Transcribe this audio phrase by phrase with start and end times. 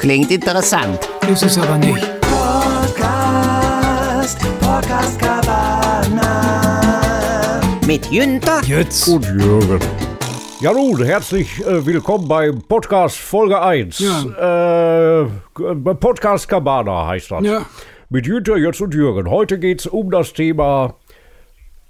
[0.00, 0.98] Klingt interessant.
[1.30, 2.20] Ist es aber nicht.
[2.22, 3.08] Podcast,
[4.60, 6.30] Podcast Cabana.
[7.86, 9.06] Mit Jünter Jetzt.
[9.08, 9.78] und Jürgen.
[10.60, 13.98] Ja nun, herzlich äh, willkommen beim Podcast Folge 1.
[13.98, 15.22] Ja.
[15.22, 17.42] Äh, G- Podcast Cabana heißt das.
[17.44, 17.66] Ja.
[18.08, 19.30] Mit Jünter, Jutz und Jürgen.
[19.30, 20.94] Heute geht es um das Thema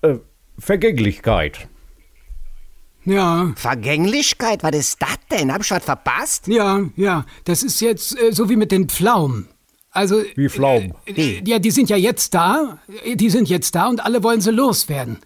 [0.03, 0.17] äh,
[0.59, 1.69] Vergänglichkeit.
[3.11, 3.53] Ja.
[3.57, 5.53] Vergänglichkeit, was ist das denn?
[5.53, 6.47] Hab ich was verpasst?
[6.47, 7.25] Ja, ja.
[7.45, 9.49] Das ist jetzt äh, so wie mit den Pflaumen.
[9.91, 10.23] Also.
[10.37, 10.95] Wie Pflaumen.
[11.07, 12.79] Äh, ja, die sind ja jetzt da.
[13.05, 15.19] Äh, Die sind jetzt da und alle wollen sie loswerden.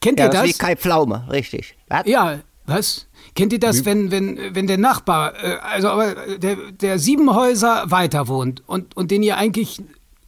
[0.00, 0.50] Kennt Ja, ihr das das?
[0.50, 1.74] ist wie Kai Pflaume, richtig.
[1.88, 2.02] Was?
[2.06, 3.06] Ja, was?
[3.34, 7.34] Kennt ihr das, wenn, wenn, wenn der Nachbar, äh, also aber äh, der, der sieben
[7.34, 9.82] Häuser weiter wohnt und, und den ihr eigentlich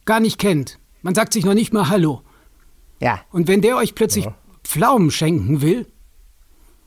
[0.05, 0.77] gar nicht kennt?
[1.01, 2.21] Man sagt sich noch nicht mal Hallo.
[3.01, 4.27] Ja, Und wenn der euch plötzlich
[4.65, 5.87] Pflaumen schenken will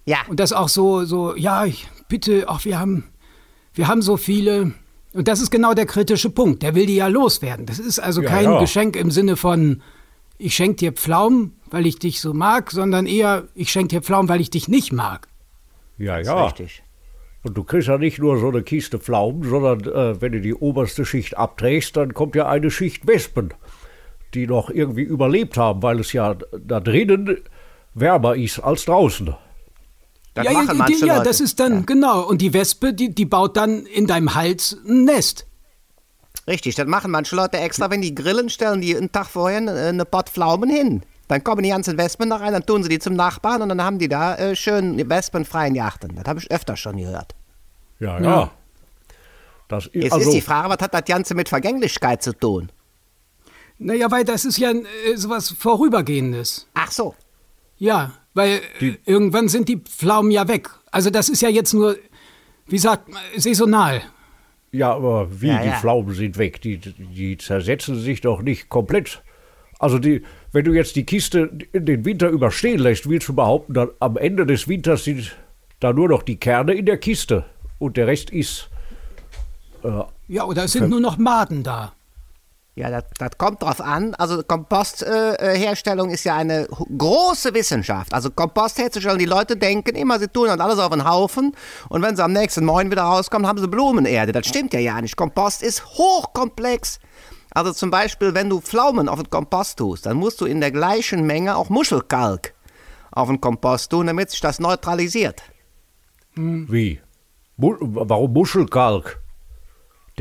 [0.05, 0.19] ja.
[0.29, 3.05] und das auch so, so, ja, ich, bitte, ach, wir haben,
[3.75, 4.73] wir haben so viele.
[5.13, 6.63] Und das ist genau der kritische Punkt.
[6.63, 7.67] Der will die ja loswerden.
[7.67, 8.61] Das ist also Ja, kein ja.
[8.61, 9.83] Geschenk im Sinne von,
[10.39, 14.29] ich schenke dir Pflaumen, weil ich dich so mag, sondern eher, ich schenke dir Pflaumen,
[14.29, 15.29] weil ich dich nicht mag.
[15.99, 16.45] Ja, ist ja.
[16.45, 16.83] richtig.
[17.45, 20.55] Und du kriegst ja nicht nur so eine Kiste Pflaumen, sondern äh, wenn du die
[20.55, 23.53] oberste Schicht abträgst, dann kommt ja eine Schicht Wespen,
[24.35, 27.39] die noch irgendwie überlebt haben, weil es ja da drinnen
[27.95, 29.35] wärmer ist als draußen.
[30.35, 31.29] Das ja, machen ja, manche ja, Leute.
[31.29, 32.23] das ist dann, genau.
[32.23, 35.47] Und die Wespe, die, die baut dann in deinem Hals ein Nest.
[36.47, 39.73] Richtig, das machen manche Leute extra, wenn die grillen, stellen die einen Tag vorher eine,
[39.73, 41.03] eine Pot Pflaumen hin.
[41.29, 43.83] Dann kommen die ganzen Wespen da rein, dann tun sie die zum Nachbarn und dann
[43.83, 46.15] haben die da äh, schön wespenfreien Jachten.
[46.17, 47.35] Das habe ich öfter schon gehört.
[48.01, 48.25] Ja, ja.
[48.25, 48.51] Ja.
[49.69, 52.71] Das ist, Jetzt also, ist die Frage, was hat das Ganze mit Vergänglichkeit zu tun?
[53.79, 56.67] Naja, weil das ist ja äh, sowas Vorübergehendes.
[56.75, 57.15] Ach so.
[57.79, 60.71] Ja, weil äh, irgendwann sind die Pflaumen ja weg.
[60.91, 61.97] Also das ist ja jetzt nur,
[62.67, 64.03] wie sagt man, saisonal.
[64.73, 65.79] ja, aber wie, Ja, die ja.
[65.81, 69.23] Pflaumen sind weg, die, die zersetzen sich doch nicht komplett.
[69.79, 73.89] Also die, wenn du jetzt die Kiste den Winter überstehen lässt, willst du behaupten, dann
[73.99, 75.37] am Ende des Winters sind
[75.81, 77.45] da nur noch die Kerne in der Kiste
[77.79, 78.69] und der Rest ist
[80.29, 81.93] Ja, oder es sind nur noch Maden da.
[82.75, 84.15] Ja, das, das kommt drauf an.
[84.15, 86.67] Also Kompostherstellung äh, ist ja eine
[86.97, 88.15] große Wissenschaft.
[88.15, 91.55] Also Kompost herzustellen, die Leute denken immer, sie tun dann alles auf einen Haufen
[91.91, 94.33] und wenn sie am nächsten Morgen wieder rauskommen, haben sie Blumenerde.
[94.33, 95.17] Das stimmt ja ja nicht.
[95.17, 96.99] Kompost ist hochkomplex.
[97.51, 100.71] Also zum Beispiel, wenn du Pflaumen auf den Kompost tust, dann musst du in der
[100.71, 102.55] gleichen Menge auch Muschelkalk
[103.11, 105.43] auf den Kompost tun, damit sich das neutralisiert.
[106.35, 107.03] Wie?
[107.59, 109.21] Warum Muschelkalk?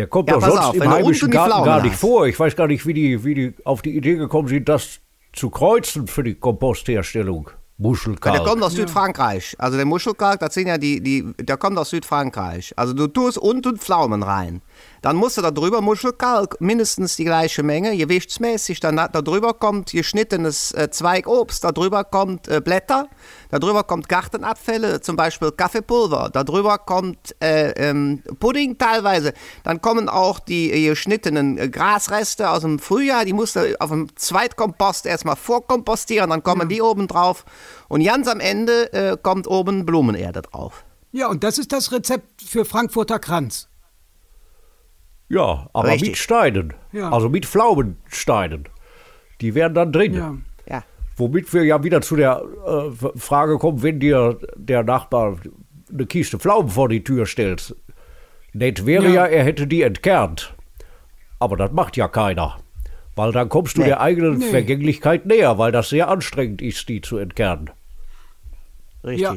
[0.01, 1.99] Der kommt Ja, doch sonst auf, im heimischen Garten Pflaumen gar nicht hast.
[2.01, 2.25] vor.
[2.25, 4.99] Ich weiß gar nicht, wie die, wie die auf die Idee gekommen sind, das
[5.31, 7.51] zu kreuzen für die Kompostherstellung.
[7.77, 8.35] Muschelkalk.
[8.35, 9.55] Der kommt aus Südfrankreich.
[9.59, 12.73] Also der Muschelkalk, das sind ja die, die, der kommt aus Südfrankreich.
[12.75, 14.61] Also du tust unten Pflaumen rein.
[15.01, 18.79] Dann musst du da drüber Muschelkalk, mindestens die gleiche Menge, gewichtsmäßig.
[18.79, 23.07] Dann da drüber kommt geschnittenes äh, Zweigobst, da drüber kommt äh, Blätter,
[23.49, 29.33] da drüber kommt Gartenabfälle, zum Beispiel Kaffeepulver, da drüber kommt äh, ähm, Pudding teilweise.
[29.63, 33.89] Dann kommen auch die äh, geschnittenen äh, Grasreste aus dem Frühjahr, die musst du auf
[33.89, 37.43] dem Zweitkompost erstmal vorkompostieren, dann kommen die oben drauf.
[37.87, 40.85] Und ganz am Ende äh, kommt oben Blumenerde drauf.
[41.11, 43.67] Ja, und das ist das Rezept für Frankfurter Kranz.
[45.31, 46.09] Ja, aber Richtig.
[46.09, 46.73] mit Steinen.
[46.91, 47.09] Ja.
[47.11, 48.65] Also mit Pflaumensteinen.
[49.39, 50.13] Die wären dann drin.
[50.13, 50.37] Ja.
[50.69, 50.83] Ja.
[51.17, 55.37] Womit wir ja wieder zu der äh, Frage kommen, wenn dir der Nachbar
[55.91, 57.75] eine Kiste Pflaumen vor die Tür stellt.
[58.53, 59.25] Nett wäre ja, Ja.
[59.27, 60.53] er hätte die entkernt.
[61.39, 62.57] Aber das macht ja keiner.
[63.15, 63.87] Weil dann kommst du Nee.
[63.87, 64.49] der eigenen Nee.
[64.49, 67.69] Vergänglichkeit näher, weil das sehr anstrengend ist, die zu entkernen.
[69.03, 69.21] Richtig.
[69.21, 69.35] Ja.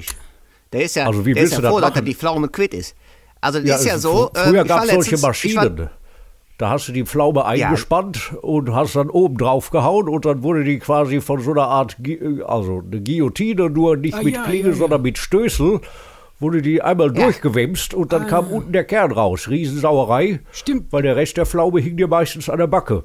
[0.73, 2.05] Der ist ja, Also wie der ist ja froh, dass er machen?
[2.05, 2.97] die Pflaume quitt ist.
[3.45, 4.31] Also das ist ja so.
[4.35, 5.91] Früher äh, ich gab war es solche war- Maschinen.
[6.57, 10.63] Da hast du die Pflaume eingespannt und hast dann oben drauf gehauen und dann wurde
[10.63, 11.97] die quasi von so einer Art,
[12.47, 14.77] also eine Guillotine, nur nicht Ah, mit ja, Klinge, ja, ja.
[14.77, 15.81] sondern mit Stößel,
[16.39, 17.25] wurde die einmal Ja.
[17.25, 19.49] durchgewämst und dann kam unten der Kern raus.
[19.49, 20.41] Riesensauerei.
[20.53, 20.93] Stimmt.
[20.93, 23.03] Weil der Rest der Pflaume hing dir meistens an der Backe.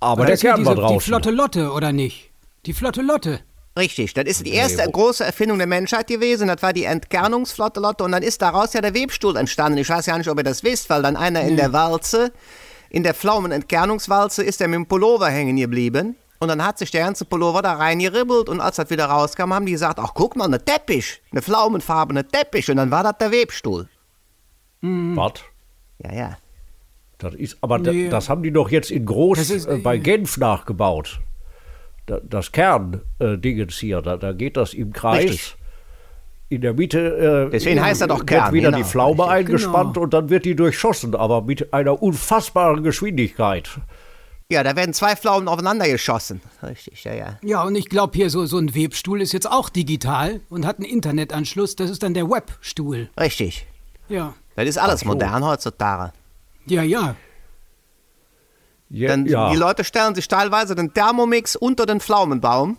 [0.00, 1.00] Aber der ist ja Kern war diese, die draußen.
[1.12, 2.30] flotte Lotte, oder nicht?
[2.64, 3.40] Die flotte Lotte.
[3.78, 6.48] Richtig, das ist die erste große Erfindung der Menschheit gewesen.
[6.48, 9.78] Das war die Entkernungsflotte Lotte und dann ist daraus ja der Webstuhl entstanden.
[9.78, 12.32] Ich weiß ja nicht, ob ihr das wisst, weil dann einer in der Walze,
[12.90, 16.16] in der Pflaumenentkernungswalze, ist er mit dem Pullover hängen geblieben.
[16.40, 19.66] Und dann hat sich der ganze Pullover da reingeribbelt und als das wieder rauskam, haben
[19.66, 22.70] die gesagt, ach guck mal, eine Teppich, eine pflaumenfarbene Teppich.
[22.70, 23.88] Und dann war das der Webstuhl.
[24.80, 25.32] Was?
[25.98, 26.38] Ja, ja.
[27.18, 28.08] Das ist, aber Nee.
[28.08, 31.20] das haben die doch jetzt in groß Das ist, äh, bei Genf nachgebaut.
[32.06, 35.24] Da, das Kern-Dingens hier, da, da geht das im Kreis.
[35.30, 35.56] Richtig.
[36.48, 39.36] in der Mitte äh, Deswegen heißt er doch wird Kern, wieder genau, die Pflaume richtig.
[39.36, 40.04] eingespannt Genau.
[40.04, 43.70] und dann wird die durchschossen, aber mit einer unfassbaren Geschwindigkeit.
[44.50, 46.40] Ja, da werden zwei Pflaumen aufeinander geschossen.
[46.64, 47.38] Richtig, ja, ja.
[47.44, 50.78] Ja, und ich glaube hier, so, so ein Webstuhl ist jetzt auch digital und hat
[50.78, 51.76] einen Internetanschluss.
[51.76, 53.10] Das ist dann der Webstuhl.
[53.18, 53.68] Richtig.
[54.08, 54.34] Ja.
[54.56, 55.06] Das ist alles so.
[55.06, 56.12] modern heutzutage.
[56.66, 57.14] Ja, ja.
[58.90, 59.50] Ja, Dann, ja.
[59.50, 62.76] Die Leute stellen sich teilweise den Thermomix unter den Pflaumenbaum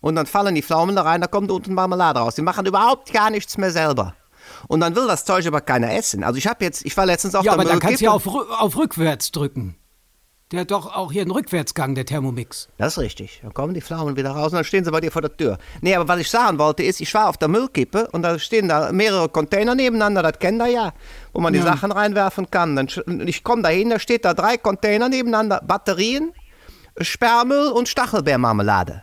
[0.00, 2.34] und dann fallen die Pflaumen da rein, da kommt unten Marmelade raus.
[2.34, 4.14] Die machen überhaupt gar nichts mehr selber.
[4.68, 6.24] Und dann will das Zeug aber keiner essen.
[6.24, 8.12] Also ich habe jetzt, ich war letztens auf Ja, der aber dann kannst du ja
[8.12, 9.76] auf, auf rückwärts drücken.
[10.52, 12.68] Der hat doch auch hier einen Rückwärtsgang, der Thermomix.
[12.76, 13.40] Das ist richtig.
[13.42, 15.58] Dann kommen die Pflaumen wieder raus und dann stehen sie bei dir vor der Tür.
[15.80, 18.68] Nee, aber was ich sagen wollte ist, ich war auf der Müllkippe und da stehen
[18.68, 20.92] da mehrere Container nebeneinander, das kennt ihr ja,
[21.32, 21.64] wo man die Ja.
[21.64, 22.76] Sachen reinwerfen kann.
[22.76, 22.88] Dann,
[23.26, 26.32] ich komme da hin, da steht da drei Container nebeneinander, Batterien,
[27.00, 29.02] Sperrmüll und Stachelbeermarmelade.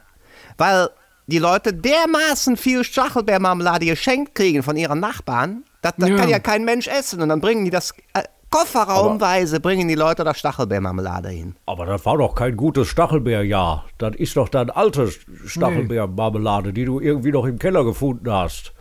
[0.57, 0.89] Weil
[1.27, 6.15] die Leute dermaßen viel Stachelbeermarmelade geschenkt kriegen von ihren Nachbarn, das, das Ja.
[6.17, 7.21] kann ja kein Mensch essen.
[7.21, 11.55] Und dann bringen die das äh, kofferraumweise, bringen die Leute da Stachelbeermarmelade hin.
[11.65, 13.85] Aber das war doch kein gutes Stachelbeerjahr.
[13.97, 15.09] Das ist doch deine alte
[15.45, 18.73] Stachelbeermarmelade, die du irgendwie noch im Keller gefunden hast.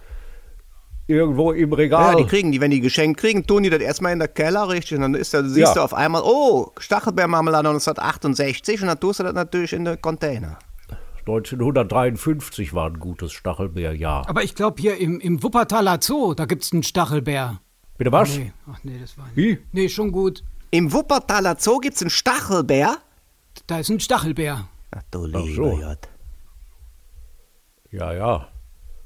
[1.06, 2.16] Irgendwo im Ja, Regal.
[2.16, 4.96] die kriegen die, wenn die geschenkt kriegen, tun die das erstmal in der Keller, richtig.
[4.96, 5.74] Und dann ist da, siehst Ja.
[5.74, 10.58] du auf einmal, oh, Stachelbeermarmelade 1968 und dann tust du das natürlich in den Container.
[11.26, 14.28] 1953 war ein gutes Stachelbeerjahr.
[14.28, 17.60] Aber ich glaube, hier im, im Wuppertaler Zoo, da gibt's einen Stachelbär.
[18.00, 18.34] Bitte was?
[18.38, 19.36] Nee, ach nee, das war nicht.
[19.36, 19.58] Wie?
[19.72, 20.42] Nee, schon gut.
[20.70, 22.96] Im Wuppertaler Zoo gibt's einen Stachelbär.
[23.66, 24.68] Da ist ein Stachelbär.
[24.90, 25.76] Ach du Ach lieber so.
[25.76, 26.08] Gott.
[27.90, 28.48] Ja, ja.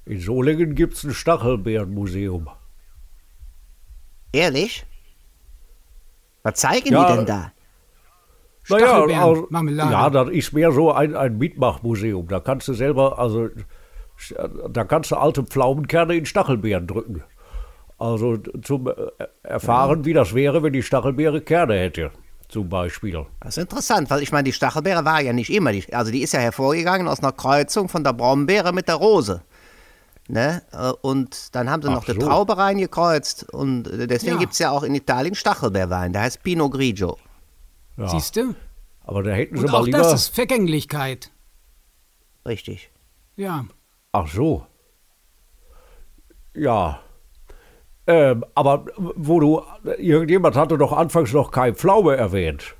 [0.06, 2.48] In Solingen gibt es ein Stachelbeerenmuseum.
[4.32, 4.86] Ehrlich?
[6.44, 7.52] Was zeigen Ja, die denn da?
[8.62, 9.90] Stachelbeeren, also- Marmelade.
[9.90, 12.28] Ja, das ist mehr so ein, ein Mitmachmuseum.
[12.28, 13.48] Da kannst du selber, also
[14.70, 17.24] da kannst du alte Pflaumenkerne in Stachelbeeren drücken.
[18.04, 18.92] Also zum äh,
[19.42, 22.10] Erfahren, wie das wäre, wenn die Stachelbeere Kerne hätte,
[22.48, 23.24] zum Beispiel.
[23.40, 26.20] Das ist interessant, weil ich meine, die Stachelbeere war ja nicht immer, die, also die
[26.22, 29.42] ist ja hervorgegangen aus einer Kreuzung von der Brombeere mit der Rose.
[30.28, 30.62] Ne?
[30.72, 32.18] Äh, Und dann haben sie Ach noch die so.
[32.20, 34.40] Traube reingekreuzt und äh, deswegen Ja.
[34.40, 37.16] gibt's ja auch in Italien Stachelbeerwein, der heißt Pinot Grigio.
[37.96, 38.08] Ja.
[38.08, 38.54] Siehst du?
[39.04, 39.98] Aber da hätten sie Und mal auch lieber.
[39.98, 41.30] das ist Vergänglichkeit.
[42.46, 42.90] Richtig.
[43.36, 43.64] Ja.
[44.12, 44.66] Ach so.
[46.54, 47.00] Ja.
[48.06, 49.62] Ähm, aber wo du,
[49.98, 52.74] irgendjemand hatte doch anfangs noch kein Pflaume erwähnt.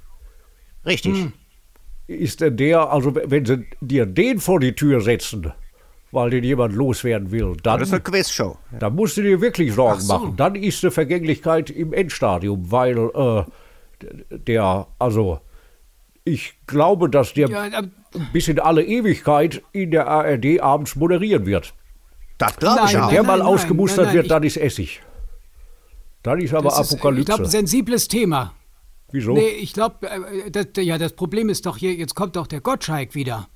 [0.85, 1.15] Richtig.
[1.15, 1.32] Hm.
[2.06, 5.53] Ist denn der, also wenn sie dir den vor die Tür setzen,
[6.12, 8.59] weil den jemand loswerden will, dann, Das ist eine Quizshow.
[8.79, 10.19] dann musst du dir wirklich Sorgen Ach so.
[10.19, 10.37] machen.
[10.37, 13.44] Dann ist die Vergänglichkeit im Endstadium, weil äh,
[14.31, 15.41] der, also
[16.25, 17.82] ich glaube, dass der ja
[18.32, 21.73] bis in alle Ewigkeit in der ARD abends moderieren wird.
[22.38, 23.09] Das glaube ich Nein, auch.
[23.11, 25.00] der nein, mal nein, ausgemustert nein, nein, wird, dann ist Essig.
[26.25, 27.21] Dann ist aber das ist, äh, Apokalypse.
[27.21, 28.55] ich glaube, sensibles Thema.
[29.12, 29.35] Wieso?
[29.35, 32.61] Nee, ich glaube, äh, das, ja, das Problem ist doch hier, jetzt kommt doch der
[32.61, 33.47] Gottschalk wieder.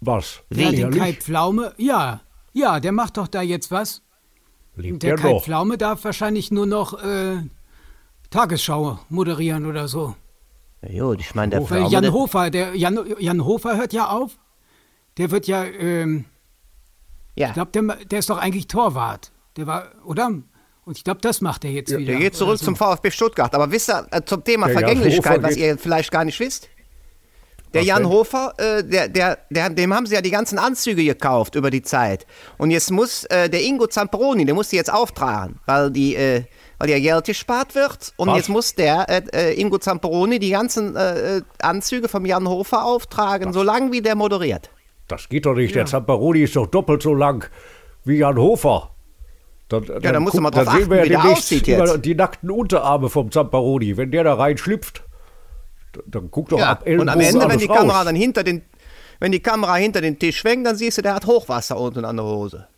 [0.00, 0.42] Was?
[0.50, 1.14] Der hat den Kai?
[1.14, 2.20] Pflaume, ja,
[2.52, 4.02] ja, der macht doch da jetzt was.
[4.76, 5.44] Lebt Der der Kai noch?
[5.44, 7.36] Pflaume darf wahrscheinlich nur noch äh,
[8.30, 10.14] Tagesschau moderieren oder so.
[10.86, 14.10] Ja, gut, ich meine, der Weil Pflaume, Jan Hofer, der Jan, Jan Hofer hört ja
[14.10, 14.38] auf.
[15.16, 16.26] Der wird ja, ähm,
[17.34, 19.32] ja, ich glaube, der, der ist doch eigentlich Torwart.
[19.56, 20.30] Der war, oder?
[20.84, 22.12] Und ich glaube, das macht er jetzt wieder.
[22.12, 22.64] der geht zurück so.
[22.64, 23.54] zum VfB Stuttgart.
[23.54, 26.68] Aber wisst ihr, äh, zum Thema Der Vergänglichkeit, was geht- ihr vielleicht gar nicht wisst?
[27.72, 28.10] Der Was Jan denn?
[28.10, 31.82] Hofer, äh, der, der, der, dem haben sie ja die ganzen Anzüge gekauft über die
[31.82, 32.26] Zeit.
[32.58, 36.42] Und jetzt muss äh, der Ingo Zamperoni, der muss die jetzt auftragen, weil die, äh,
[36.78, 38.12] weil ja Geld gespart wird.
[38.16, 38.36] Und Was?
[38.38, 40.96] jetzt muss der äh, Ingo Zamperoni die ganzen
[41.62, 44.68] Anzüge vom Jan Hofer auftragen, solange wie der moderiert.
[45.08, 45.74] Das geht doch nicht.
[45.74, 47.48] Der Zamperoni ist doch doppelt so lang
[48.04, 48.91] wie Jan Hofer.
[49.72, 51.18] Dann, dann, da musst du mal guck- drauf dann sehen achten, wir ja wie der
[51.22, 52.04] demnächst aussieht jetzt.
[52.04, 53.96] Die nackten Unterarme vom Zamperoni.
[53.96, 55.02] Wenn der da reinschlüpft,
[55.92, 57.76] dann, dann guck doch Ja, ab und Ellenbogen am Ende, wenn die raus.
[57.78, 58.62] Kamera dann hinter den,
[59.20, 62.16] wenn die Kamera hinter den Tisch schwenkt, dann siehst du, der hat Hochwasser unten an
[62.16, 62.68] der Hose.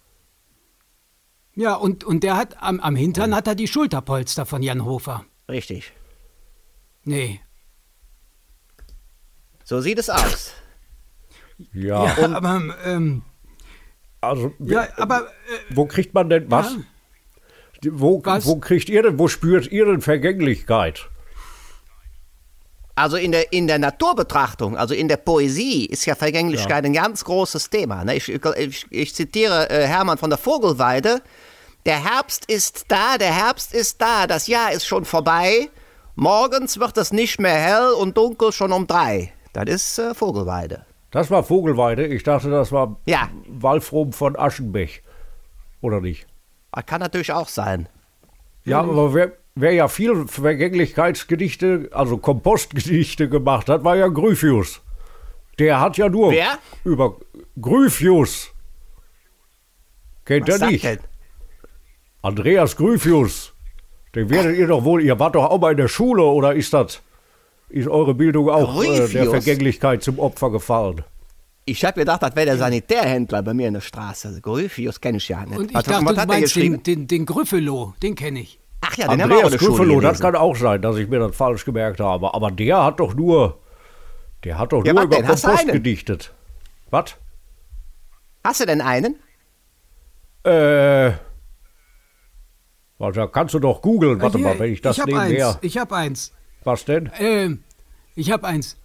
[1.56, 5.24] Ja, und, und der hat am, am Hintern hat er die Schulterpolster von Jan Hofer.
[5.48, 5.92] Richtig.
[7.04, 7.40] Nee.
[9.62, 10.52] So sieht es aus.
[11.72, 13.22] Ja, Ja, aber, ähm,
[14.28, 16.72] also ja, aber äh, wo kriegt man denn was?
[16.72, 17.90] Ja.
[17.92, 18.46] Wo, Was?
[18.46, 21.08] wo kriegt ihr denn, wo spürt ihr denn Vergänglichkeit?
[22.96, 27.24] Also in der, in der Naturbetrachtung, also in der Poesie, ist ja Vergänglichkeit ein ganz
[27.24, 28.04] großes Thema.
[28.04, 28.14] Ne?
[28.16, 31.20] Ich, ich, ich zitiere äh, Hermann von der Vogelweide.
[31.86, 35.68] Der Herbst ist da, der Herbst ist da, das Jahr ist schon vorbei.
[36.14, 39.32] Morgens wird es nicht mehr hell und dunkel schon um drei.
[39.52, 40.86] Das ist äh, Vogelweide.
[41.14, 42.08] Das war Vogelweide.
[42.08, 43.30] Ich dachte, das war Ja.
[43.46, 45.00] Walfrom von Aschenbech.
[45.80, 46.26] Oder nicht?
[46.72, 47.88] Das kann natürlich auch sein.
[48.64, 54.80] Ja, aber wer, wer ja viel Vergänglichkeitsgedichte, also Kompostgedichte gemacht hat, war ja Gryphius.
[55.60, 56.58] Der hat ja nur Wer?
[56.82, 57.14] über
[57.60, 58.50] Gryphius.
[60.24, 60.84] Kennt Was er nicht?
[60.84, 60.98] denn?
[62.22, 63.52] Andreas Gryphius.
[64.16, 66.72] Den werdet ihr doch wohl, ihr wart doch auch mal in der Schule oder ist
[66.72, 67.02] das,
[67.74, 69.30] ist eure Bildung auch äh, der?
[69.30, 71.02] Vergänglichkeit zum Opfer gefallen?
[71.66, 74.28] Ich habe gedacht, das wäre der Sanitärhändler bei mir in der Straße.
[74.28, 75.58] Also Gryphius kenne ich ja nicht.
[75.58, 78.60] Und ich was, dachte, was du hat meinst den, den, den Gryffalo, den kenne ich.
[78.80, 80.82] Ach ja, den haben wir auch in Andreas der Schule Gryffalo, das kann auch sein,
[80.82, 82.32] dass ich mir das falsch gemerkt habe.
[82.32, 83.58] Aber der hat doch nur,
[84.44, 85.26] der hat doch Ja, nur über denn?
[85.26, 86.32] Kompost gedichtet.
[86.90, 87.16] Was?
[88.44, 89.16] Hast du denn einen?
[90.44, 91.12] Äh.
[92.98, 94.20] Da kannst du doch googeln.
[94.20, 95.48] Warte Hier, mal, wenn ich das ich hab nebenher.
[95.48, 95.58] eins.
[95.62, 96.32] Ich habe eins.
[96.62, 97.10] Was denn?
[97.18, 97.63] Ähm,
[98.14, 98.76] ich habe eins.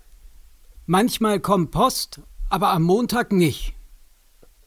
[0.86, 3.74] Manchmal kommt Post, aber am Montag nicht.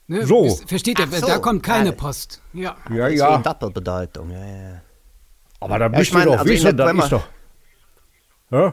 [0.06, 0.26] Ne?
[0.26, 0.44] So.
[0.44, 1.06] Wisst- Versteht ihr?
[1.08, 1.26] So.
[1.26, 1.94] Da kommt keine Ja.
[1.96, 2.40] Post.
[2.52, 2.76] Ja.
[2.90, 3.34] Ja, Das ist ja.
[3.34, 4.30] eine Doppelbedeutung.
[4.30, 4.80] Ja, ja.
[5.60, 7.28] Aber da Ja, müsst ich mein, ihr doch also wissen, das ist doch.
[8.50, 8.72] Hä?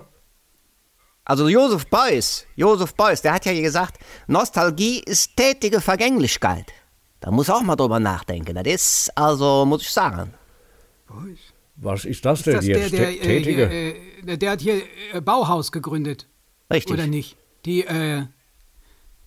[1.26, 6.66] Also Josef Beuys, Josef Beuys, der hat ja gesagt, Nostalgie ist tätige Vergänglichkeit.
[7.20, 8.56] Da muss auch mal drüber nachdenken.
[8.56, 10.34] Das ist, also, muss ich sagen.
[11.82, 12.92] Was ist das Ist denn das der, jetzt?
[12.94, 13.68] der, Tä- äh, Tätige?
[13.70, 14.82] hier, äh, der hat hier
[15.14, 16.28] äh, Bauhaus gegründet.
[16.72, 16.94] Richtig.
[16.94, 17.38] Oder nicht?
[17.66, 18.24] Die, äh,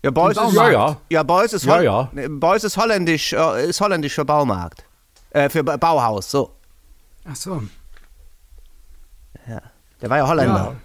[0.05, 0.53] Ja, Beuys ist.
[0.55, 0.97] Ja, ja.
[1.09, 2.11] ja, Beuys ist, Ja, ja.
[2.29, 4.85] Beuys ist holländisch, äh, ist holländisch für Baumarkt.
[5.31, 6.51] Äh, für Ba- Bauhaus, so.
[7.25, 7.63] ach so.
[10.01, 10.55] Der war ja Holländer.
[10.55, 10.77] Ja.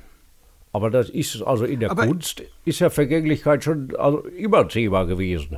[0.74, 5.06] Aber das ist, also in der Aber- Kunst ist ja Vergänglichkeit schon also immer Thema
[5.06, 5.52] gewesen.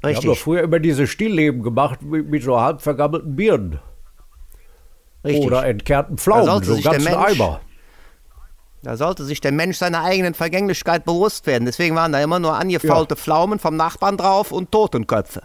[0.00, 3.78] Wir haben doch Richtig, früher immer diese Stillleben gemacht mit, mit so halb vergammelten Birnen.
[5.24, 5.44] Richtig.
[5.46, 7.60] Oder entkernten Pflaumen, so ganzen Mensch- Eimer.
[8.84, 11.66] Da sollte sich der Mensch seiner eigenen Vergänglichkeit bewusst werden.
[11.66, 15.42] Deswegen waren da immer nur angefaulte Pflaumen vom Nachbarn drauf und Totenköpfe.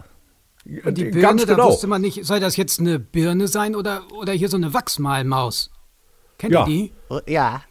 [0.84, 1.68] Und die Äh, Birne, Ganz da genau.
[1.68, 5.70] wusste man nicht, soll das jetzt eine Birne sein oder, oder hier so eine Wachsmalmaus?
[6.36, 6.66] Kennt Ja.
[6.66, 6.92] ihr die?
[7.32, 7.62] Ja,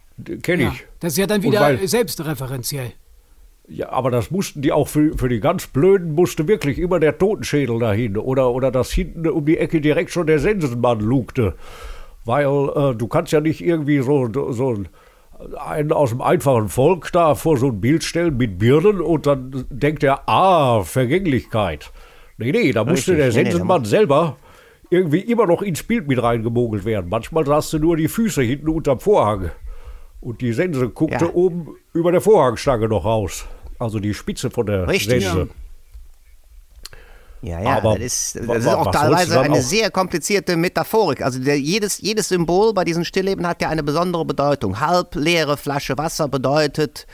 [0.42, 0.68] Kenne Ja.
[0.72, 0.84] ich.
[1.00, 2.92] Das ist ja dann wieder weil- selbstreferenziell.
[3.68, 7.18] Ja, aber das mussten die auch für, für die ganz Blöden musste wirklich immer der
[7.18, 11.54] Totenschädel dahin oder, oder das hinten um die Ecke direkt schon der Sensenmann lugte.
[12.28, 14.76] Weil äh, du kannst ja nicht irgendwie so, so
[15.58, 19.64] einen aus dem einfachen Volk da vor so ein Bild stellen mit Birnen und dann
[19.70, 21.90] denkt er, ah, Vergänglichkeit.
[22.36, 24.36] Nee, nee, da musste Richtig, der nee, nee, Sensenmann selber
[24.90, 27.08] irgendwie immer noch ins Bild mit reingemogelt werden.
[27.08, 29.50] Manchmal sahst du nur die Füße hinten unterm Vorhang.
[30.20, 31.32] Und die Sense guckte Ja.
[31.32, 33.46] oben über der Vorhangstange noch raus.
[33.78, 35.38] Also die Spitze von der Richtig, Sense.
[35.38, 35.46] ja,
[37.42, 37.58] ja.
[37.76, 41.22] Aber das ist, das ist auch teilweise eine auch- sehr komplizierte Metaphorik.
[41.22, 44.80] Also der, jedes, jedes Symbol bei diesen Stillleben hat ja eine besondere Bedeutung.
[44.80, 47.06] Halb leere Flasche Wasser bedeutet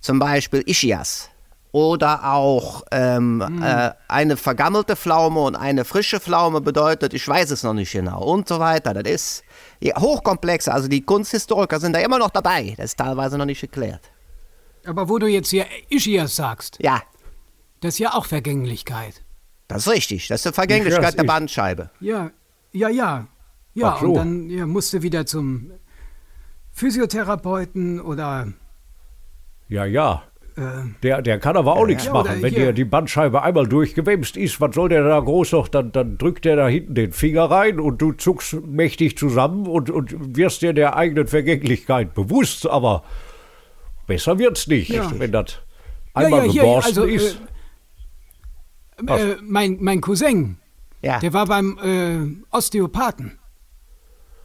[0.00, 1.30] zum Beispiel Ischias.
[1.72, 7.64] Oder auch ähm, äh, eine vergammelte Pflaume und eine frische Pflaume bedeutet, ich weiß es
[7.64, 8.94] noch nicht genau und so weiter.
[8.94, 9.44] Das ist
[9.80, 10.68] ja, hochkomplex.
[10.68, 12.74] Also die Kunsthistoriker sind da immer noch dabei.
[12.76, 14.02] Das ist teilweise noch nicht geklärt.
[14.86, 17.02] Aber wo du jetzt hier Ischias sagst, Ja,
[17.80, 19.23] das ist ja auch Vergänglichkeit.
[19.68, 20.28] Das ist richtig.
[20.28, 21.90] Das ist die Vergänglichkeit der Bandscheibe.
[22.00, 22.30] Ja,
[22.72, 23.26] ja, ja.
[23.76, 24.06] Ja, Ach so.
[24.08, 25.72] und dann ja, musst du wieder zum
[26.72, 28.48] Physiotherapeuten oder
[29.68, 30.22] Ja, ja.
[30.56, 30.60] äh,
[31.02, 32.42] Der, der kann aber auch nichts Ja, machen.
[32.42, 35.68] Wenn hier- dir die Bandscheibe einmal durchgewämst ist, was soll der da groß noch?
[35.68, 39.90] Dann, dann drückt der da hinten den Finger rein und du zuckst mächtig zusammen und,
[39.90, 42.68] und wirst dir der eigenen Vergänglichkeit bewusst.
[42.68, 43.02] Aber
[44.06, 45.10] besser wird's nicht, Ja.
[45.18, 45.60] wenn das
[46.16, 47.34] ja, einmal ja, hier, geborsten also, ist.
[47.34, 47.38] äh,
[49.06, 50.58] äh, mein, mein Cousin,
[51.02, 51.18] Ja.
[51.20, 53.38] der war beim äh, Osteopathen.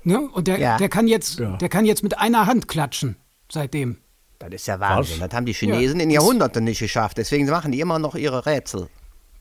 [0.03, 0.19] Ne?
[0.21, 0.77] Und der, Ja.
[0.77, 1.57] der, kann jetzt, Ja.
[1.57, 3.15] der kann jetzt mit einer Hand klatschen
[3.51, 3.97] seitdem.
[4.39, 5.19] Das ist ja Wahnsinn.
[5.19, 5.29] Was?
[5.29, 7.17] Das haben die Chinesen in Jahrhunderten nicht geschafft.
[7.17, 8.87] Deswegen machen die immer noch ihre Rätsel.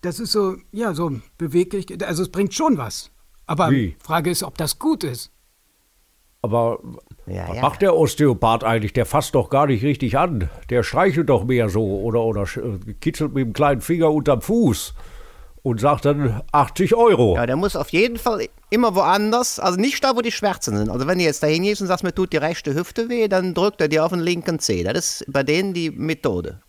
[0.01, 1.87] Das ist so, ja, so beweglich.
[2.05, 3.11] Also es bringt schon was.
[3.47, 3.97] Aber Wie?
[4.01, 5.31] Frage ist, ob das gut ist.
[6.43, 6.79] Aber
[7.27, 7.63] Ja, was ja.
[7.63, 8.93] macht der Osteopath eigentlich?
[8.93, 10.49] Der fasst doch gar nicht richtig an.
[10.71, 14.95] Der streichelt doch mehr so oder, oder äh, kitzelt mit dem kleinen Finger unterm Fuß
[15.63, 17.35] und sagt dann 80 Euro.
[17.35, 20.91] Ja, der muss auf jeden Fall immer woanders, also nicht da, wo die Schmerzen sind.
[20.91, 23.53] Also wenn du jetzt da hingehst und sagst, mir tut die rechte Hüfte weh, dann
[23.55, 24.85] drückt er dir auf den linken Zeh.
[24.85, 26.61] Das ist bei denen die Methode.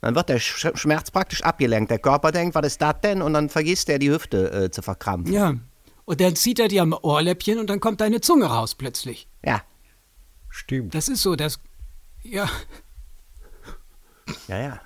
[0.00, 1.90] Dann wird der Sch- Schmerz praktisch abgelenkt.
[1.90, 3.20] Der Körper denkt, was ist das denn?
[3.20, 5.34] Und dann vergisst er die Hüfte äh, zu verkrampfen.
[5.34, 5.54] Ja.
[6.10, 9.28] Und dann zieht er dir am Ohrläppchen und dann kommt deine Zunge raus plötzlich.
[9.44, 9.62] Ja,
[10.48, 10.94] Stimmt.
[10.94, 11.60] Das ist so, das.
[12.22, 12.50] Ja.
[14.48, 14.80] ja, ja.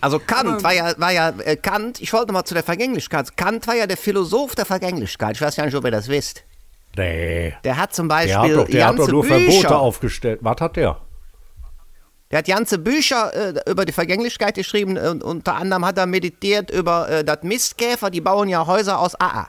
[0.00, 3.36] Also Kant war ja, war ja äh, Kant, ich wollte mal zu der Vergänglichkeit.
[3.36, 5.36] Kant war ja der Philosoph der Vergänglichkeit.
[5.36, 6.44] Ich weiß ja nicht, ob ihr das wisst.
[6.96, 7.54] Nee.
[7.64, 9.40] Der hat zum Der hat Beispiel doch, der hat doch nur Bücher.
[9.40, 10.38] Verbote aufgestellt.
[10.42, 11.00] Was hat der?
[12.30, 16.70] Der hat ganze Bücher äh, über die Vergänglichkeit geschrieben und unter anderem hat er meditiert
[16.70, 19.48] über äh, das Mistkäfer, die bauen ja Häuser aus AA.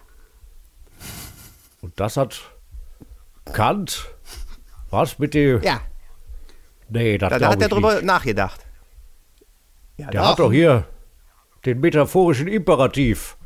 [1.95, 2.41] Das hat
[3.53, 4.07] Kant.
[4.89, 5.61] Was mit dem.
[5.63, 5.81] Ja,
[6.87, 8.05] Nee, das da, da hat er drüber nicht.
[8.05, 8.61] nachgedacht.
[9.97, 10.85] Ja, Der hat doch hier
[11.65, 13.37] den metaphorischen Imperativ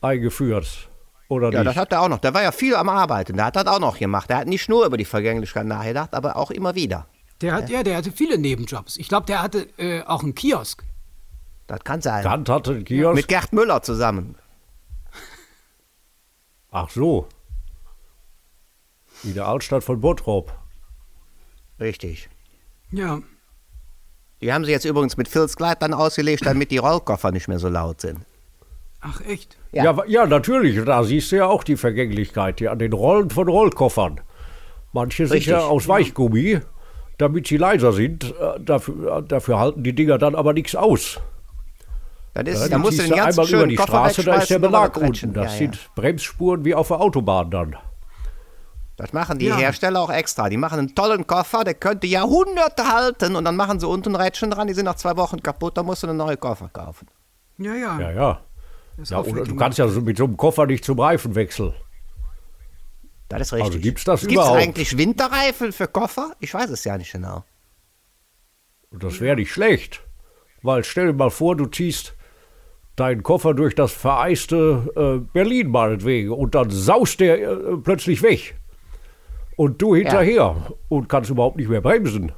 [0.00, 0.88] eingeführt.
[1.28, 1.68] Oder Ja, nicht?
[1.68, 2.18] das hat er auch noch.
[2.18, 3.36] Der war ja viel am Arbeiten.
[3.36, 4.30] Der hat das auch noch gemacht.
[4.30, 7.06] Der hat nicht nur über die Vergänglichkeit nachgedacht, aber auch immer wieder.
[7.42, 8.96] Der hat, ja, der hatte viele Nebenjobs.
[8.96, 10.82] Ich glaube, der hatte äh, auch einen Kiosk.
[11.66, 12.22] Das kann sein.
[12.22, 13.16] Kant hatte einen Kiosk.
[13.16, 14.36] Mit Gerd Müller zusammen.
[16.70, 17.28] Ach so.
[19.24, 20.52] In der Altstadt von Bottrop.
[21.80, 22.28] Richtig.
[22.90, 23.20] Ja.
[24.40, 28.00] Die haben sie jetzt übrigens mit Filzgleitern ausgelegt, damit die Rollkoffer nicht mehr so laut
[28.00, 28.20] sind.
[29.00, 29.56] Ach, echt?
[29.72, 29.84] Ja.
[29.84, 30.04] Ja.
[30.06, 30.82] ja, natürlich.
[30.84, 34.20] Da siehst du ja auch die Vergänglichkeit hier an den Rollen von Rollkoffern.
[34.92, 35.52] Manche sind Richtig.
[35.52, 36.60] ja aus Weichgummi,
[37.18, 38.24] damit sie leiser sind.
[38.24, 41.20] Äh, Dafür, äh, dafür halten die Dinger dann aber nichts aus.
[42.34, 44.34] Das ist, Ja, da die musst du den ganzen einmal über die Koffer Straße, da
[44.36, 45.32] ist der Belag unten.
[45.32, 45.80] Das ja, sind ja.
[45.94, 47.76] Bremsspuren wie auf der Autobahn dann.
[48.96, 49.56] Das machen die Ja.
[49.56, 50.48] Hersteller auch extra.
[50.48, 54.50] Die machen einen tollen Koffer, der könnte Jahrhunderte halten und dann machen sie unten Rädchen
[54.50, 57.06] dran, die sind nach zwei Wochen kaputt, da musst du einen neuen Koffer kaufen.
[57.58, 58.00] Ja, ja.
[58.00, 58.40] Ja, ja.
[59.04, 61.74] Ja du kannst ja so mit so einem Koffer nicht zum Reifenwechsel.
[63.28, 63.66] Das ist richtig.
[63.66, 64.60] Also gibt's das Gibt's überhaupt?
[64.60, 66.32] eigentlich Winterreifen für Koffer?
[66.40, 67.44] Ich weiß es ja nicht genau.
[68.90, 70.00] Und das wäre nicht schlecht.
[70.62, 72.14] Weil stell dir mal vor, du ziehst
[72.94, 78.56] deinen Koffer durch das vereiste äh, Berlin meinetwegen und dann saust der äh, plötzlich weg.
[79.56, 82.32] Und du hinterher und kannst überhaupt nicht mehr bremsen.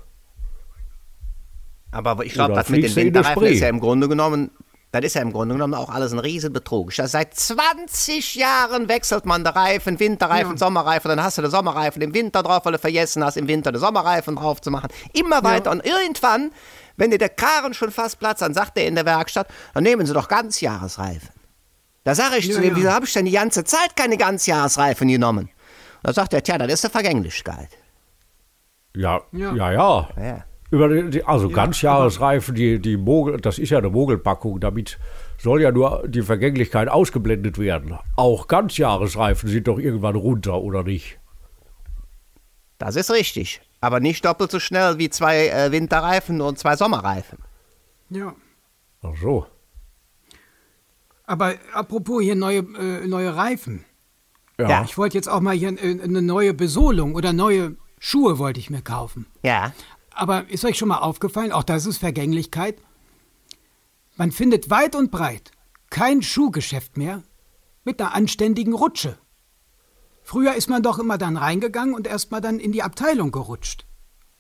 [1.91, 4.51] Aber ich glaube, das mit den Winterreifen ist ja im Grunde genommen,
[4.91, 6.97] das ist ja im Grunde genommen auch alles ein Riesenbetrug.
[6.97, 12.01] Ja, Seit 20 Jahren wechselt man der Reifen, Winterreifen, Sommerreifen, dann hast du den Sommerreifen
[12.01, 14.89] im Winter drauf, weil du vergessen hast, im Winter den Sommerreifen drauf zu machen.
[15.13, 16.53] Immer weiter und irgendwann,
[16.97, 20.07] wenn dir der Karren schon fast Platz, dann sagt er in der Werkstatt, dann nehmen
[20.07, 21.31] sie doch Ganzjahresreifen.
[22.05, 22.75] Da sage ich Ja, zu ja.
[22.75, 25.51] wieso habe ich denn die ganze Zeit keine Ganzjahresreifen genommen?
[26.09, 27.69] Da sagt er, tja, das ist eine Vergänglichkeit.
[28.97, 29.55] Ja, Ja.
[29.55, 30.09] ja, ja.
[30.17, 30.45] Ja.
[30.71, 34.99] Über die, also Ganzjahresreifen, die, die Mogel, das ist ja eine Mogelpackung, damit
[35.37, 37.99] soll ja nur die Vergänglichkeit ausgeblendet werden.
[38.17, 41.19] Auch Ganzjahresreifen sind doch irgendwann runter, oder nicht?
[42.78, 43.61] Das ist richtig.
[43.82, 47.37] Aber nicht doppelt so schnell wie zwei äh, Winterreifen und zwei Sommerreifen.
[48.09, 48.35] Ja.
[49.02, 49.47] Ach so.
[51.26, 53.85] Aber apropos hier neue, äh, neue Reifen.
[54.58, 54.68] Ja.
[54.68, 54.84] Ja.
[54.84, 58.71] Ich wollte jetzt auch mal hier äh, eine neue Besohlung oder neue Schuhe wollte ich
[58.71, 59.26] mir kaufen.
[59.42, 59.73] Ja.
[60.12, 62.76] Aber ist euch schon mal aufgefallen, auch das ist Vergänglichkeit?
[64.16, 65.52] Man findet weit und breit
[65.90, 67.23] kein Schuhgeschäft mehr
[67.84, 69.16] mit einer anständigen Rutsche.
[70.23, 73.86] Früher ist man doch immer dann reingegangen und erstmal dann in die Abteilung gerutscht.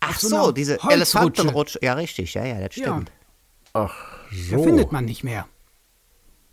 [0.00, 0.92] Ach so so, einer diese Holzrutsche.
[0.94, 1.78] Elefantenrutsche.
[1.82, 2.84] Ja, richtig, ja, ja, das Ja.
[2.84, 3.12] stimmt.
[3.72, 3.94] Ach
[4.50, 4.62] Da so.
[4.64, 5.46] findet man nicht mehr.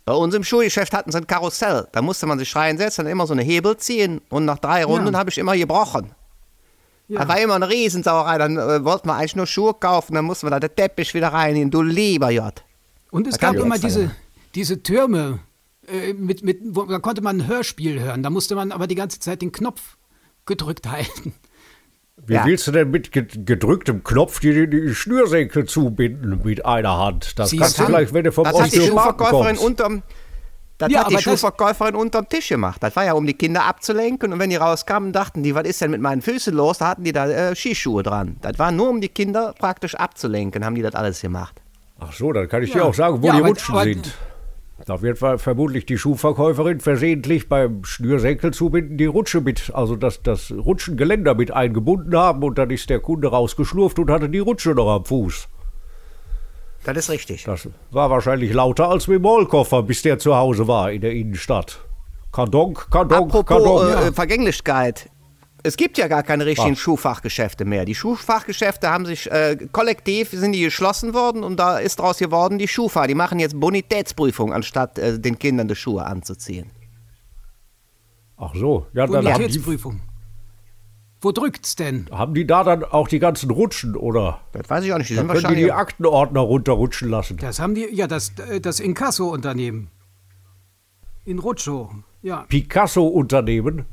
[0.06, 1.88] Bei uns im Schuhgeschäft hatten sie ein Karussell.
[1.90, 5.16] Da musste man sich reinsetzen, dann immer so eine Hebel ziehen und nach drei Runden
[5.16, 6.12] habe ich immer gebrochen.
[7.08, 7.20] Ja.
[7.20, 8.38] Da war immer eine Riesensauerei.
[8.38, 11.32] Dann äh, wollten wir eigentlich nur Schuhe kaufen, dann mussten wir da den Teppich wieder
[11.32, 11.70] rein.
[11.72, 12.62] Du lieber Jott.
[13.10, 14.12] Und es Da gab immer diese,
[14.54, 15.40] diese Türme,
[15.88, 18.22] äh, mit, mit, wo, da konnte man ein Hörspiel hören.
[18.22, 19.96] Da musste man aber die ganze Zeit den Knopf
[20.46, 21.34] gedrückt halten.
[22.24, 22.44] Wie Ja.
[22.46, 27.38] willst du denn mit ge- gedrücktem Knopf die, die Schnürsenkel zubinden mit einer Hand?
[27.38, 30.02] Das Siehst kannst du gleich, wenn du vom Das hat die Schuhverkäuferin unterm.
[30.78, 32.82] Das Ja, hat die Schuhverkäuferin unterm Tisch gemacht.
[32.82, 34.32] Das war ja, um die Kinder abzulenken.
[34.32, 36.78] Und wenn die rauskamen, dachten die, was ist denn mit meinen Füßen los?
[36.78, 38.36] Da hatten die da äh, Skischuhe dran.
[38.42, 41.60] Das war nur, um die Kinder praktisch abzulenken, haben die das alles gemacht.
[41.98, 42.76] Ach so, dann kann ich Ja.
[42.80, 44.14] dir auch sagen, wo Ja, die aber- Rutschen aber- sind.
[44.86, 50.22] Da wird ver- vermutlich die Schuhverkäuferin versehentlich beim Schnürsenkel zubinden die Rutsche mit, also das,
[50.22, 54.70] das Rutschengeländer mit eingebunden haben und dann ist der Kunde rausgeschlurft und hatte die Rutsche
[54.70, 55.48] noch am Fuß.
[56.84, 57.42] Das ist richtig.
[57.44, 61.12] Das war wahrscheinlich lauter als mit dem Rollkoffer, bis der zu Hause war in der
[61.12, 61.80] Innenstadt.
[62.30, 64.06] Kardonk, Kardonk, Apropos Kardonk.
[64.08, 65.10] äh, Vergänglichkeit.
[65.66, 66.78] Es gibt ja gar keine richtigen Was?
[66.78, 67.84] Schuhfachgeschäfte mehr.
[67.84, 72.58] Die Schuhfachgeschäfte haben sich äh, kollektiv sind die geschlossen worden und da ist daraus geworden
[72.58, 73.08] die Schufa.
[73.08, 76.70] Die machen jetzt Bonitätsprüfung, anstatt äh, den Kindern die Schuhe anzuziehen.
[78.36, 80.00] Ach so, ja, dann haben die, Bonitätsprüfung.
[81.20, 82.06] Wo drückt's denn?
[82.12, 84.40] haben die da dann auch die ganzen Rutschen, oder?
[84.52, 85.10] Das weiß ich auch nicht.
[85.10, 85.64] Die Dann sind können die wahrscheinlich.
[85.64, 87.38] die Aktenordner runterrutschen lassen.
[87.38, 89.90] Das haben die, ja, das, äh, das Inkasso-Unternehmen.
[91.24, 91.90] In Rutschow,
[92.22, 92.44] ja.
[92.48, 93.86] Picasso-Unternehmen.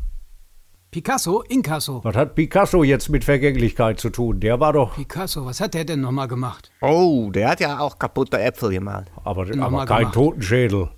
[0.93, 2.01] Picasso, Inkasso.
[2.03, 4.39] Was hat Picasso jetzt mit Vergänglichkeit zu tun?
[4.39, 6.71] Der war doch, Picasso, was hat der denn nochmal gemacht?
[6.81, 9.07] oh, der hat ja auch kaputte Äpfel gemalt.
[9.23, 10.13] aber, aber kein gemacht.
[10.13, 10.89] Totenschädel.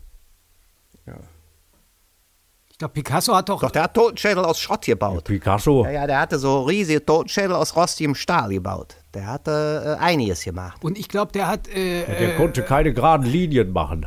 [2.69, 3.61] Ich glaube, Picasso hat doch.
[3.61, 5.23] Doch, der hat Totenschädel aus Schrott gebaut.
[5.23, 8.97] Picasso, Ja, ja, der hatte so riesige Totenschädel aus rostigem Stahl gebaut.
[9.13, 10.83] Der hat äh, einiges gemacht.
[10.83, 11.69] Und ich glaube, der hat.
[11.69, 14.05] Äh, Der äh, konnte keine geraden Linien machen.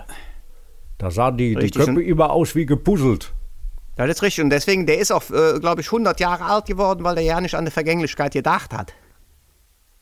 [0.99, 3.33] Da sahen die, die Köpfe immer aus wie gepuzzelt.
[3.99, 4.45] Ja, das ist richtig.
[4.45, 7.41] Und deswegen, der ist auch, äh, glaube ich, 100 Jahre alt geworden, weil der ja
[7.41, 8.95] nicht an die Vergänglichkeit gedacht hat.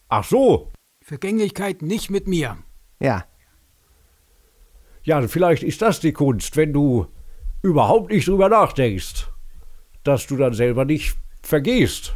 [0.09, 0.71] Ach so.
[1.03, 2.59] Vergänglichkeit nicht mit mir.
[3.01, 3.25] Ja.
[5.03, 7.07] Ja, vielleicht ist das die Kunst, wenn du
[7.63, 9.29] überhaupt nicht drüber nachdenkst,
[10.05, 12.15] dass du dann selber nicht vergehst.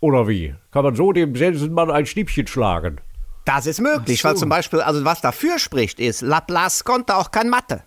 [0.00, 0.54] Oder wie?
[0.70, 3.00] Kann man so dem Sensenmann ein Schnippchen schlagen?
[3.44, 4.28] Das ist möglich, so.
[4.28, 7.82] weil zum Beispiel, also was dafür spricht, ist, Laplace konnte auch kein Mathe.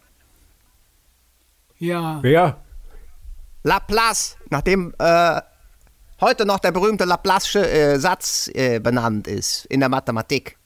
[1.79, 2.19] Ja.
[2.21, 2.63] Wer?
[3.63, 5.41] Laplace, nachdem äh,
[6.21, 10.57] heute noch der berühmte Laplace'sche äh, Satz äh, benannt ist in der Mathematik.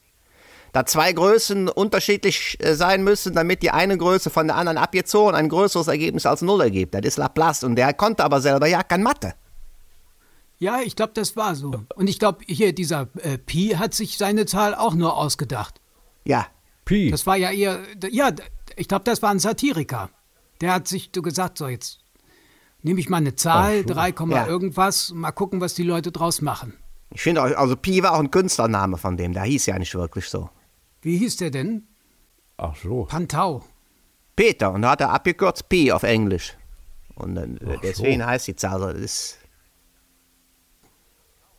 [0.72, 5.34] Da zwei Größen unterschiedlich äh, sein müssen, damit die eine Größe von der anderen abgezogen
[5.34, 6.94] ein größeres Ergebnis als Null ergibt.
[6.94, 9.34] Das ist Laplace und der konnte aber selber ja kein Mathe.
[10.58, 11.84] Ja, ich glaube, das war so.
[11.94, 15.80] Und ich glaube, hier, dieser äh, Pi hat sich seine Zahl auch nur ausgedacht.
[16.24, 16.48] Ja,
[16.84, 17.10] Pi.
[17.10, 17.80] Das war ja eher.
[18.10, 18.32] Ja,
[18.74, 20.10] ich glaube, das war ein Satiriker.
[20.60, 22.00] Der hat sich so gesagt: So, jetzt
[22.82, 24.46] nehme ich mal eine Zahl, 3, Ja.
[24.46, 26.74] irgendwas, und mal gucken, was die Leute draus machen.
[27.14, 29.94] ich finde auch, also Pi war auch ein Künstlername von dem, der hieß ja nicht
[29.94, 30.50] wirklich so.
[31.02, 31.86] Wie hieß der denn?
[32.56, 33.04] Ach so.
[33.04, 33.64] Pantau.
[34.36, 36.56] Peter, und da hat er abgekürzt Pi auf Englisch.
[37.14, 38.26] Und dann, äh, Ach deswegen so.
[38.26, 38.86] heißt die Zahl so.
[38.92, 39.38] Das ist,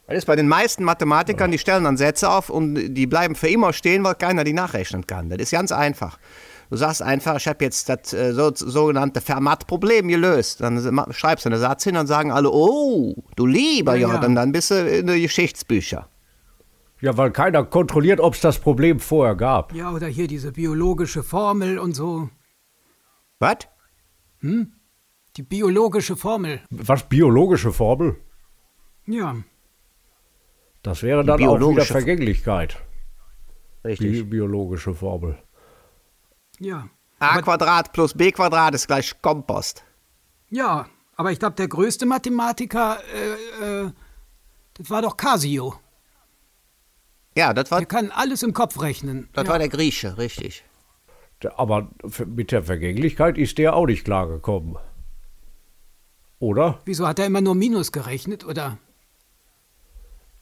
[0.07, 3.47] das ist bei den meisten Mathematikern, die stellen dann Sätze auf und die bleiben für
[3.49, 5.29] immer stehen, weil keiner die nachrechnen kann.
[5.29, 6.17] Das ist ganz einfach.
[6.69, 10.61] Du sagst einfach, ich habe jetzt das äh, so, sogenannte Fermat-Problem gelöst.
[10.61, 10.79] Dann
[11.11, 14.25] schreibst du einen Satz hin und sagen alle, oh, du lieber Ja, ja.
[14.25, 16.07] Und dann bist du in den Geschichtsbücher.
[17.01, 19.73] Ja, weil keiner kontrolliert, ob es das Problem vorher gab.
[19.73, 22.29] Ja, oder hier diese biologische Formel und so.
[23.39, 23.59] Was?
[24.41, 26.61] Die biologische Formel.
[26.69, 28.17] Was, biologische Formel?
[29.07, 29.37] Ja.
[30.83, 32.77] Das wäre dann auch wieder biologische- Vergänglichkeit.
[33.81, 34.29] Bi Richtig.
[34.29, 35.37] biologische Formel.
[36.59, 36.89] Ja.
[37.19, 39.83] A Quadrat plus B Quadrat ist gleich Kompost.
[40.49, 43.91] Ja, aber ich glaube, der größte Mathematiker, äh, äh,
[44.75, 45.75] das war doch Casio.
[47.35, 49.29] Ja, das war, Der kann alles im Kopf rechnen.
[49.33, 49.51] das ja.
[49.51, 50.63] war der Grieche, richtig.
[51.55, 51.89] Aber
[52.25, 54.77] mit der Vergänglichkeit ist der auch nicht klargekommen.
[56.39, 56.79] Oder?
[56.85, 58.77] Wieso hat er immer nur Minus gerechnet, oder?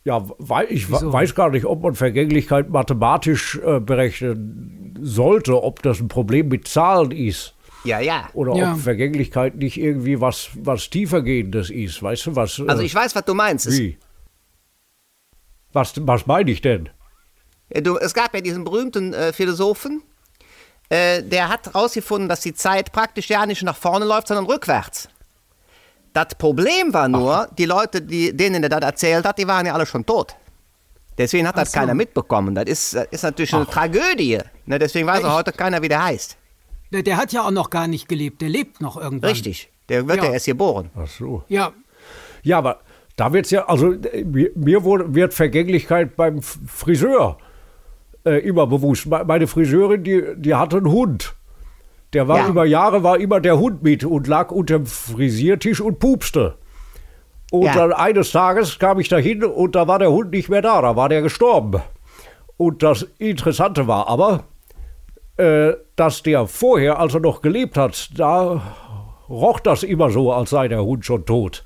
[0.03, 1.11] Ja, weil ich Wieso?
[1.11, 6.67] weiß gar nicht, ob man Vergänglichkeit mathematisch äh, berechnen sollte, ob das ein Problem mit
[6.67, 7.53] Zahlen ist.
[7.83, 8.29] Ja, ja.
[8.33, 8.73] Oder Ja.
[8.73, 12.01] ob Vergänglichkeit nicht irgendwie was, was tiefergehendes ist.
[12.03, 12.61] Weißt du, was.
[12.67, 13.69] Also äh, ich weiß, was du meinst.
[13.71, 13.97] Wie?
[15.73, 16.89] Was, was meine ich denn?
[17.69, 20.01] äh, du, es gab ja diesen berühmten äh, Philosophen,
[20.89, 25.09] äh, der hat herausgefunden, dass die Zeit praktisch ja nicht nach vorne läuft, sondern rückwärts.
[26.13, 29.73] Das Problem war nur, die Leute, die, denen er das erzählt hat, die waren ja
[29.73, 30.35] alle schon tot.
[31.17, 31.79] Deswegen hat das so.
[31.79, 32.53] keiner mitbekommen.
[32.55, 33.73] Das ist, das ist natürlich eine Ach.
[33.73, 34.39] Tragödie.
[34.65, 36.37] Ne, deswegen weiß Ja, auch ich- heute keiner, wie der heißt.
[36.93, 38.41] Der, der hat ja auch noch gar nicht gelebt.
[38.41, 39.31] Der lebt noch irgendwann.
[39.31, 39.69] Richtig.
[39.89, 40.31] Der wird ja, Ja.
[40.33, 40.89] erst geboren.
[40.95, 41.43] Ach so.
[41.47, 41.71] Ja,
[42.43, 42.79] Ja, aber
[43.15, 43.95] da wird's ja, also
[44.55, 47.37] mir, wurde, wird Vergänglichkeit beim Friseur
[48.25, 49.05] äh, immer bewusst.
[49.07, 51.33] Me- Meine Friseurin, die, die hatte einen Hund.
[52.13, 52.47] Der war Ja.
[52.47, 56.57] über Jahre, war immer der Hund mit und lag unterm Frisiertisch und pupste.
[57.51, 57.73] Und Ja.
[57.75, 60.95] dann eines Tages kam ich dahin und da war der Hund nicht mehr da, da
[60.95, 61.81] war der gestorben.
[62.57, 64.43] Und das Interessante war aber,
[65.37, 68.61] äh, dass der vorher, als er noch gelebt hat, da
[69.29, 71.63] roch das immer so, als sei der Hund schon tot.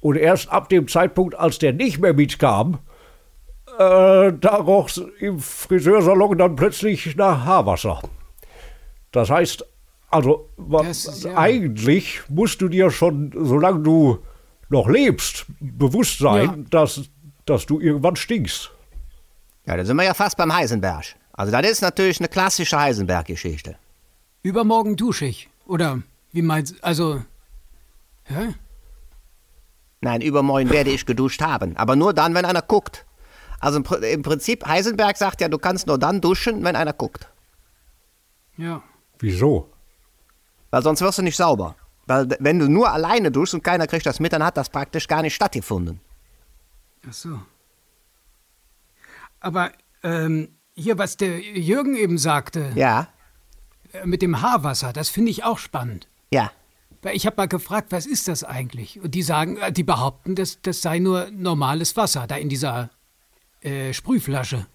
[0.00, 2.78] Und erst ab dem Zeitpunkt, als der nicht mehr mitkam,
[3.78, 8.00] äh, da roch es im Friseursalon dann plötzlich nach Haarwasser.
[9.12, 9.64] Das heißt,
[10.10, 14.18] also wa- Das ist ja- eigentlich musst du dir schon, solange du
[14.72, 16.56] noch lebst, bewusst sein, Ja.
[16.70, 17.02] dass,
[17.46, 18.70] dass du irgendwann stinkst.
[19.66, 21.04] Ja, da sind wir ja fast beim Heisenberg.
[21.34, 23.76] Also das ist natürlich eine klassische Heisenberg-Geschichte.
[24.42, 25.48] übermorgen dusche ich.
[25.66, 27.22] Oder wie meinst Also.
[28.24, 28.54] Hä?
[30.00, 31.76] Nein, übermorgen werde ich geduscht haben.
[31.76, 33.06] Aber nur dann, wenn einer guckt.
[33.60, 37.28] Also im Prinzip, Heisenberg sagt ja, du kannst nur dann duschen, wenn einer guckt.
[38.56, 38.82] Ja.
[39.20, 39.70] Wieso?
[40.70, 41.76] Weil sonst wirst du nicht sauber.
[42.06, 45.06] Weil wenn du nur alleine duschst und keiner kriegt das mit, dann hat das praktisch
[45.08, 46.00] gar nicht stattgefunden.
[47.08, 47.40] Ach so.
[49.40, 53.08] Aber ähm, hier, was der Jürgen eben sagte, Ja,
[53.92, 56.08] äh, mit dem Haarwasser, das finde ich auch spannend.
[56.30, 56.50] ja.
[57.04, 59.00] Weil ich habe mal gefragt, was ist das eigentlich?
[59.00, 62.90] Und die sagen, äh, die behaupten, das, das sei nur normales Wasser, da in dieser
[63.60, 64.66] äh, Sprühflasche.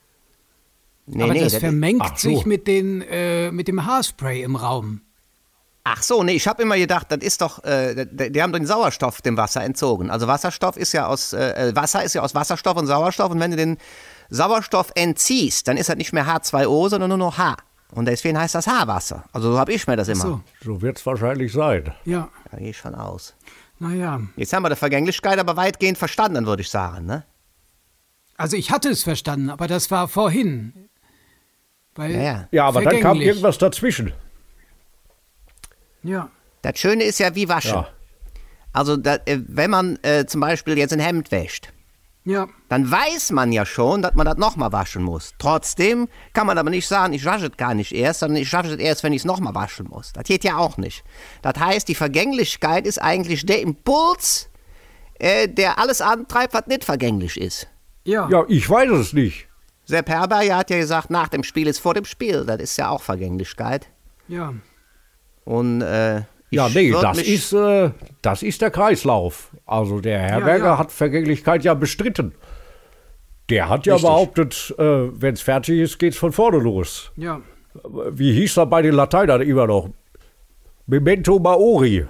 [1.06, 2.28] Nee, Aber nee, das das- vermengt Ach so.
[2.28, 5.00] sich mit, den, äh, mit dem Haarspray im Raum.
[5.90, 8.66] Ach so, nee, ich habe immer gedacht, das ist doch, äh, die, die haben den
[8.66, 10.10] Sauerstoff dem Wasser entzogen.
[10.10, 13.52] Also Wasserstoff ist ja aus, äh, Wasser ist ja aus Wasserstoff und Sauerstoff und wenn
[13.52, 13.78] du den
[14.30, 17.56] Sauerstoff entziehst, dann ist das nicht mehr H2O, sondern nur noch H.
[17.92, 19.24] Und deswegen heißt das Haarwasser.
[19.32, 20.22] Also so habe ich mir das immer.
[20.22, 21.94] So, So wird es wahrscheinlich sein.
[22.04, 22.28] ja.
[22.52, 23.34] Da gehe ich von aus.
[23.80, 27.24] Naja, Jetzt haben wir die Vergänglichkeit aber weitgehend verstanden, würde ich sagen, ne?
[28.36, 30.90] also ich hatte es verstanden, aber das war vorhin.
[31.96, 32.48] Weil Ja, ja.
[32.52, 34.14] Ja, aber dann kam irgendwas dazwischen.
[36.08, 36.30] Ja,
[36.62, 37.76] Das Schöne ist ja wie waschen.
[37.76, 37.90] Ja.
[38.74, 41.74] Also da, äh, wenn man äh, zum Beispiel jetzt ein Hemd wäscht,
[42.24, 45.34] ja, dann weiß man ja schon, dass man das nochmal waschen muss.
[45.40, 48.74] Trotzdem kann man aber nicht sagen, ich wasche es gar nicht erst, sondern ich wasche
[48.74, 50.12] es erst, wenn ich es nochmal waschen muss.
[50.14, 51.04] Das geht ja auch nicht.
[51.42, 54.50] Das heißt, die Vergänglichkeit ist eigentlich der Impuls,
[55.20, 57.68] äh, der alles antreibt, was nicht vergänglich ist.
[58.06, 58.28] ja.
[58.30, 59.48] Ja, ich weiß es nicht.
[59.86, 62.44] Sepp Herberger hat ja gesagt, nach dem Spiel ist vor dem Spiel.
[62.46, 63.88] Das ist ja auch Vergänglichkeit.
[64.28, 64.54] ja.
[65.48, 69.52] Und äh, Ja, nee, das ist, äh, das ist der Kreislauf.
[69.66, 70.78] Also der Herberger ja.
[70.78, 72.34] hat Vergänglichkeit ja bestritten.
[73.50, 74.10] Der hat ja Richtig.
[74.10, 74.84] behauptet, äh,
[75.22, 77.14] wenn es fertig ist, geht's von vorne los.
[77.16, 77.40] Ja,
[78.12, 79.90] Wie hieß das bei den Lateinern immer noch?
[80.86, 82.06] Memento Maori.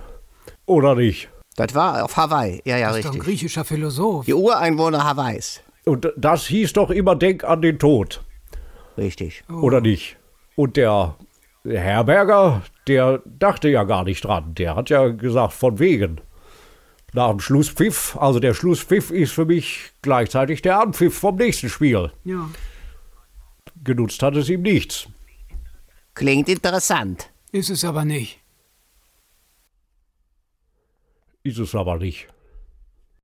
[0.65, 1.29] Oder nicht?
[1.55, 2.61] Das war auf Hawaii.
[2.65, 3.39] Ja, ja, das ist doch ein richtig.
[3.39, 4.25] griechischer Philosoph.
[4.25, 5.61] Die Ureinwohner Hawaiis.
[5.85, 8.23] Und das hieß doch immer Denk an den Tod.
[8.97, 9.43] Richtig.
[9.49, 10.17] Oder nicht?
[10.55, 11.15] Und der
[11.69, 14.55] Herberger, der dachte ja gar nicht dran.
[14.55, 16.21] Der hat ja gesagt, von wegen.
[17.13, 22.11] Nach dem Schlusspfiff, also der Schlusspfiff ist für mich gleichzeitig der Anpfiff vom nächsten Spiel.
[22.25, 22.49] Ja,
[23.83, 25.07] Genutzt hat es ihm nichts.
[26.13, 27.29] Klingt interessant.
[27.51, 28.39] ist es aber nicht.
[31.43, 32.27] Ist es aber nicht.